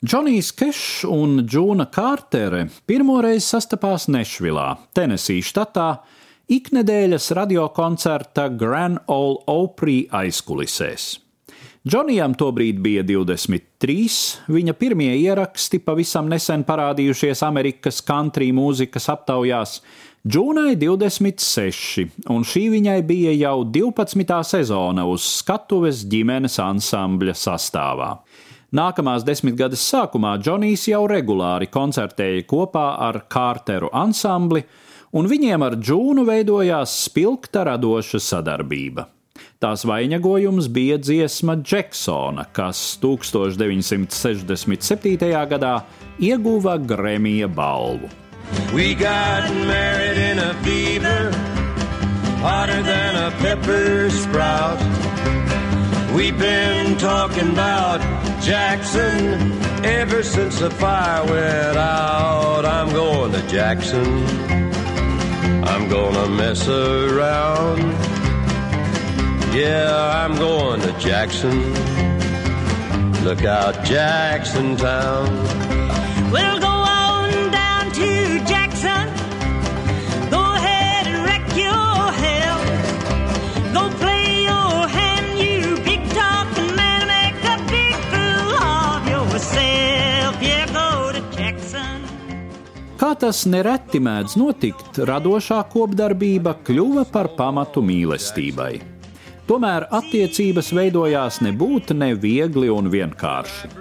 Džonijs 0.00 0.54
Kešs 0.56 1.02
un 1.12 1.42
Džūna 1.44 1.84
Kārtere 1.92 2.62
pirmoreiz 2.88 3.44
sastapās 3.44 4.06
Nešvilā, 4.08 4.78
Tenesī 4.96 5.42
štatā, 5.44 5.90
iknedēļas 6.48 7.26
radiokoncerta 7.36 8.46
Grand 8.56 9.02
Ole 9.12 9.42
Opry 9.52 10.06
aizkulisēs. 10.08 11.10
Džonijam 11.84 12.32
tobrīd 12.32 12.80
bija 12.80 13.04
23, 13.04 14.48
viņa 14.48 14.76
pirmie 14.80 15.10
ieraksti 15.18 15.82
pavisam 15.84 16.32
nesen 16.32 16.64
parādījušies 16.64 17.44
Amerikas 17.44 18.00
country 18.00 18.48
mūzikas 18.56 19.12
aptaujās, 19.12 19.82
Džūnai 20.20 20.74
26, 20.80 22.08
un 22.32 22.42
šī 22.44 22.66
viņai 22.72 22.98
bija 23.08 23.36
jau 23.36 23.62
12. 23.68 24.34
sezona 24.44 25.04
uz 25.08 25.28
skatuves 25.40 26.02
ģimenes 26.08 26.56
ansambļa 26.60 27.36
sastāvā. 27.40 28.10
Nākamās 28.70 29.24
desmitgades 29.26 29.82
sākumā 29.82 30.36
Džonijs 30.38 30.84
jau 30.92 31.00
regulāri 31.10 31.66
koncertēja 31.74 32.44
kopā 32.46 33.02
ar 33.02 33.26
Kārteru 33.26 33.90
ansambli, 33.90 34.62
un 35.10 35.26
viņiem 35.26 35.58
ar 35.66 35.74
Džūnu 35.74 36.22
veidojās 36.28 36.92
spilgta 37.08 37.64
radoša 37.66 38.20
sadarbība. 38.22 39.10
Tās 39.58 39.82
vainagojums 39.88 40.68
bija 40.70 40.98
dziesma 41.02 41.56
Džeksona, 41.58 42.44
kas 42.54 42.98
1967. 43.02 45.34
gadā 45.50 45.82
ieguva 46.22 46.78
Gremija 46.78 47.48
balvu. 47.48 48.08
We 48.72 48.94
got 48.94 49.50
married 49.66 50.16
in 50.16 50.38
a 50.38 50.54
fever, 50.62 51.32
hotter 52.38 52.82
than 52.82 53.16
a 53.16 53.32
pepper 53.42 54.10
sprout. 54.10 54.78
We've 56.14 56.38
been 56.38 56.96
talking 56.98 57.50
about 57.50 58.19
Jackson 58.40 59.52
ever 59.84 60.22
since 60.22 60.58
the 60.60 60.70
fire 60.70 61.24
went 61.24 61.76
out. 61.76 62.64
I'm 62.64 62.90
going 62.90 63.32
to 63.32 63.42
Jackson. 63.48 64.24
I'm 65.64 65.88
gonna 65.88 66.28
mess 66.28 66.66
around. 66.66 67.80
Yeah, 69.54 70.24
I'm 70.24 70.36
going 70.36 70.80
to 70.80 70.92
Jackson. 70.98 71.74
Look 73.24 73.44
out, 73.44 73.84
Jackson 73.84 74.76
Town. 74.76 75.26
We'll 76.32 76.60
go 76.60 76.79
Kā 93.10 93.16
tas 93.18 93.40
nereti 93.42 93.98
mēdz 93.98 94.36
notikt, 94.38 95.00
radošā 95.08 95.56
kopdarbība 95.72 96.52
kļuva 96.62 97.02
par 97.10 97.26
pamatu 97.34 97.82
mīlestībai. 97.82 98.76
Tomēr 99.48 99.88
attiecības 99.98 100.68
veidojās 100.78 101.40
nebūtu 101.42 101.96
ne 101.98 102.12
viegli 102.14 102.70
un 102.70 102.86
vienkārši. 102.92 103.72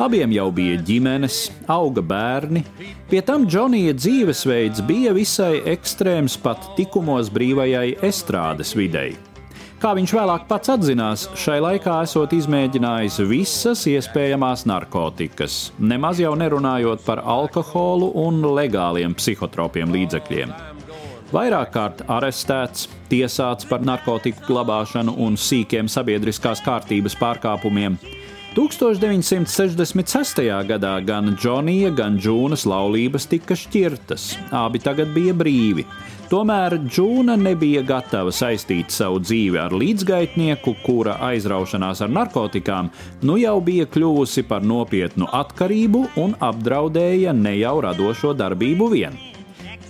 Abiem 0.00 0.32
jau 0.32 0.48
bija 0.56 0.80
ģimenes, 0.80 1.42
auga 1.68 2.00
bērni, 2.00 2.64
pie 3.12 3.20
tam 3.20 3.44
Džonija 3.44 3.92
dzīvesveids 4.00 4.80
bija 4.88 5.12
visai 5.12 5.58
ekstrēms 5.74 6.40
pat 6.40 6.70
tikumos 6.80 7.28
brīvajai 7.36 7.98
estrādes 8.08 8.72
videi. 8.72 9.12
Kā 9.80 9.94
viņš 9.96 10.12
vēlāk 10.12 10.42
pats 10.44 10.68
atzinās, 10.74 11.22
šai 11.40 11.54
laikā 11.64 11.94
esot 12.04 12.34
izmēģinājis 12.36 13.14
visas 13.30 13.86
iespējamās 13.88 14.66
narkotikas, 14.68 15.54
nemaz 15.80 16.20
jau 16.20 16.34
nerunājot 16.36 17.00
par 17.06 17.22
alkoholu 17.24 18.10
un 18.26 18.42
legāliem 18.58 19.14
psihotropiem 19.16 19.88
līdzekļiem. 19.96 20.52
Vairāk 21.32 21.72
kārt 21.72 22.02
arestēts, 22.12 22.90
tiesāts 23.08 23.64
par 23.70 23.80
narkotiku 23.80 24.50
glabāšanu 24.50 25.16
un 25.24 25.40
sīkiem 25.40 25.88
sabiedriskās 25.88 26.60
kārtības 26.66 27.16
pārkāpumiem. 27.16 27.96
1966. 28.54 30.40
gadā 30.66 30.96
gan 31.06 31.36
Džonija, 31.38 31.92
gan 31.94 32.18
Džūnas 32.18 32.66
laulības 32.66 33.28
tika 33.30 33.54
šķirtas, 33.54 34.32
abi 34.50 34.82
tagad 34.82 35.12
bija 35.14 35.34
brīvi. 35.38 35.86
Tomēr 36.30 36.76
Džūna 36.82 37.34
nebija 37.38 37.82
gatava 37.86 38.34
saistīt 38.34 38.90
savu 38.94 39.22
dzīvi 39.22 39.58
ar 39.58 39.74
līdzgaitnieku, 39.74 40.76
kura 40.82 41.16
aizraušanās 41.30 42.02
ar 42.06 42.10
narkotikām 42.10 42.90
nu 43.26 43.38
jau 43.38 43.56
bija 43.62 43.86
kļuvusi 43.90 44.46
par 44.50 44.66
nopietnu 44.66 45.30
atkarību 45.30 46.04
un 46.22 46.34
apdraudēja 46.38 47.34
ne 47.34 47.56
jau 47.58 47.80
radošo 47.86 48.34
darbību 48.38 48.90
vien. 48.94 49.29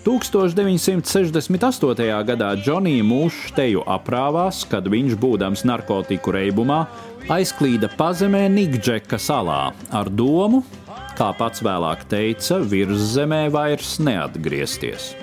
1968. 0.05 2.25
gadā 2.25 2.57
Džonija 2.57 3.05
mūžs 3.05 3.53
teju 3.57 3.83
aprāvās, 3.85 4.65
kad 4.71 4.89
viņš, 4.89 5.15
būdams 5.21 5.65
narkotiku 5.69 6.33
reibumā, 6.35 6.87
aizklīda 7.31 7.89
pazemē 7.99 8.49
Nikdžeka 8.53 9.19
salā 9.21 9.73
ar 9.93 10.09
domu, 10.09 10.65
kā 11.19 11.33
pats 11.37 11.63
vēlāk 11.65 12.05
teica, 12.09 12.59
virszemē 12.65 13.51
vairs 13.53 13.99
neatgriezties. 14.01 15.15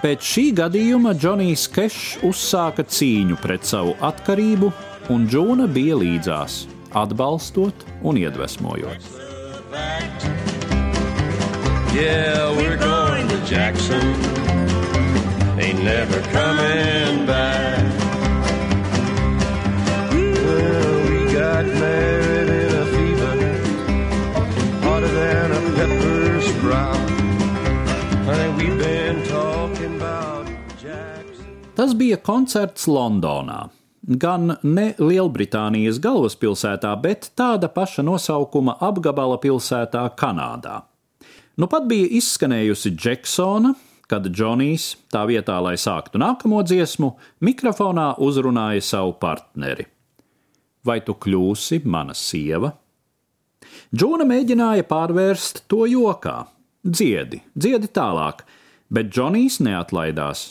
Pēc 0.00 0.20
šī 0.24 0.52
gadījuma 0.56 1.12
Džonijs 1.14 1.68
Kešs 1.70 2.18
uzsāka 2.26 2.82
cīņu 2.88 3.36
pret 3.42 3.64
savu 3.68 3.94
atkarību, 4.00 4.72
un 5.12 5.28
Džūna 5.28 5.66
bija 5.70 5.96
līdzās, 6.00 6.66
atbalstot 6.96 7.74
un 8.02 8.16
iedvesmojot. 8.18 9.00
Yeah, 11.90 12.99
Jackson. 13.46 14.14
Ain't 15.58 15.82
never 15.82 16.20
coming 16.32 17.26
back. 17.26 17.84
Well, 20.12 20.94
we 21.08 21.32
got 21.32 21.64
married 21.66 22.48
in 22.48 22.72
a 22.74 22.86
fever, 22.94 23.34
hotter 24.82 25.08
than 25.08 25.52
a 25.52 25.60
pepper 25.76 26.40
sprout. 26.40 27.10
Honey, 28.26 28.48
we've 28.56 28.78
been 28.78 29.22
talking. 29.28 29.90
Tas 31.80 31.94
bija 31.94 32.16
koncerts 32.16 32.84
Londonā. 32.88 33.70
Gan 34.20 34.56
ne 34.62 34.90
Lielbritānijas 34.98 35.96
galvaspilsētā, 36.04 36.90
bet 37.00 37.30
tāda 37.32 37.70
paša 37.72 38.04
nosaukuma 38.04 38.74
apgabala 38.84 39.38
pilsētā 39.40 40.02
Kanādā. 40.12 40.82
Nu 41.60 41.66
pat 41.68 41.84
bija 41.84 42.06
izskanējusi 42.16 42.94
Džeksona, 42.96 43.74
kad 44.08 44.24
Džonijs, 44.32 44.94
tā 45.12 45.26
vietā, 45.28 45.58
lai 45.60 45.74
sāktu 45.76 46.16
nākamo 46.22 46.62
dziesmu, 46.64 47.10
mikrofonā 47.44 48.14
uzrunāja 48.24 48.80
savu 48.86 49.12
partneri. 49.20 49.84
Vai 50.88 51.02
tu 51.04 51.12
kļūsi 51.20 51.82
mana 51.84 52.16
sieva? 52.16 52.70
Džona 53.92 54.24
mēģināja 54.30 54.86
pārvērst 54.88 55.66
to 55.68 55.84
jokā. 55.90 56.38
Dziedi, 56.80 57.42
dziedi 57.52 57.92
tālāk, 57.92 58.40
bet 58.88 59.12
Džonijs 59.12 59.60
neatlaidās. 59.60 60.46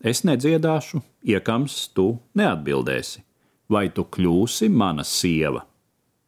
Es 0.00 0.24
nedziedāšu, 0.24 1.02
iekams 1.28 1.76
tu 1.92 2.08
neatbildēsi. 2.40 3.20
Vai 3.68 3.90
tu 3.92 4.08
kļūsi 4.08 4.72
mana 4.72 5.04
sieva? 5.04 5.66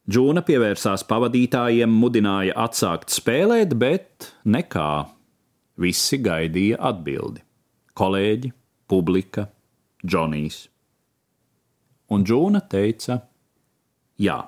Džūna 0.07 0.45
pievērsās 0.47 1.03
pavadītājiem, 1.11 1.91
mudināja 1.91 2.55
atsākt 2.63 3.11
spēlēt, 3.11 3.75
bet 3.75 4.31
nekā. 4.47 5.11
Visi 5.83 6.23
gaidīja 6.23 6.79
atbildi. 6.89 7.43
Kolēģi, 7.99 8.53
publika, 8.89 9.51
Džonijs. 10.07 10.71
Un 12.15 12.23
Džūna 12.23 12.63
teica: 12.71 13.19
Jā. 14.23 14.47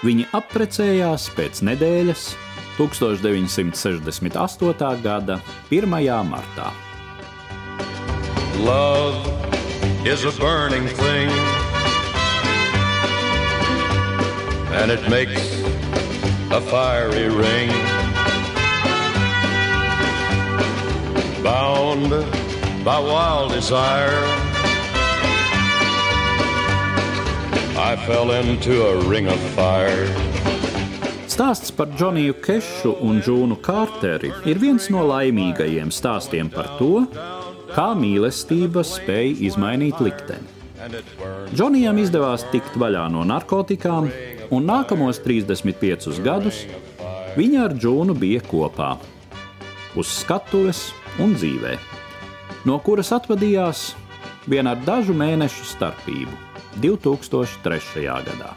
Viņi 0.00 0.24
apprecējās 0.32 1.28
pēc 1.36 1.60
nedēļas, 1.68 2.32
1968. 2.80 5.04
gada 5.04 5.36
1. 5.68 5.84
martā. 6.32 6.72
Love 8.64 9.20
is 10.06 10.24
a 10.24 10.32
burning 10.40 10.88
thing, 10.96 11.28
and 14.80 14.90
it 14.90 15.08
makes 15.10 15.60
a 16.50 16.60
fiery 16.60 17.28
ring. 17.28 17.68
Bound 21.44 22.10
by 22.82 22.98
wild 22.98 23.52
desire, 23.52 24.22
I 27.76 27.94
fell 28.06 28.30
into 28.30 28.86
a 28.86 29.04
ring 29.06 29.28
of 29.28 29.40
fire. 29.54 30.06
Stāsts 31.28 31.70
par 31.76 31.86
Džoniju 31.96 32.38
Kešu 32.40 32.94
un 33.04 33.20
Džūnu 33.20 33.60
Kārteri 33.60 34.32
ir 34.48 34.60
viens 34.60 34.88
no 34.92 35.04
laimīgajiem 35.08 35.92
stāstiem 35.92 36.48
par 36.52 36.72
to, 36.78 37.04
kā 37.74 37.90
mīlestība 37.96 38.84
spēja 38.84 39.36
izmainīt 39.50 40.00
likteni. 40.00 40.59
Džonijam 41.52 41.98
izdevās 42.00 42.46
tikt 42.48 42.76
vaļā 42.80 43.02
no 43.12 43.20
narkotikām, 43.28 44.06
un 44.54 44.64
nākamos 44.64 45.20
35 45.20 46.20
gadus 46.24 46.62
viņa 47.36 47.66
ar 47.66 47.74
Džūnu 47.76 48.16
bija 48.16 48.40
kopā 48.48 48.94
uz 50.00 50.08
skatuves 50.22 50.90
un 51.20 51.34
dzīvē, 51.36 51.74
no 52.64 52.78
kuras 52.86 53.12
atvadījās 53.12 53.90
vien 54.48 54.70
ar 54.70 54.80
dažu 54.86 55.12
mēnešu 55.12 55.68
starpību 55.74 56.32
2003. 56.80 58.08
gadā. 58.30 58.54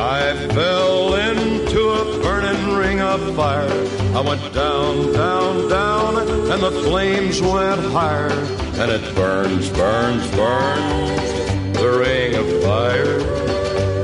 I 0.00 0.48
fell 0.54 1.14
into 1.14 1.80
a 1.90 2.04
burning 2.22 2.78
ring 2.78 3.00
of 3.00 3.20
fire. 3.36 3.89
I 4.20 4.22
went 4.22 4.52
down, 4.52 5.14
down, 5.14 5.68
down, 5.70 6.18
and 6.52 6.62
the 6.62 6.70
flames 6.82 7.40
went 7.40 7.80
higher. 7.90 8.28
And 8.76 8.92
it 8.92 9.14
burns, 9.14 9.70
burns, 9.70 10.30
burns, 10.32 11.78
the 11.78 11.88
ring 12.04 12.34
of 12.34 12.46
fire, 12.62 13.16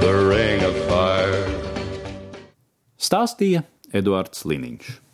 the 0.00 0.14
ring 0.32 0.62
of 0.64 0.74
fire. 0.88 1.44
Stāstīja 2.96 3.64
Eduards 3.92 4.46
Liniņš. 4.48 5.05